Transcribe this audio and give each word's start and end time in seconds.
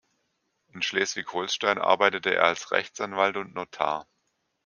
In 0.73 0.81
Schleswig-Holstein 0.81 1.77
arbeitete 1.77 2.33
er 2.33 2.45
als 2.45 2.71
Rechtsanwalt 2.71 3.37
und 3.37 3.53
Notar. 3.53 4.07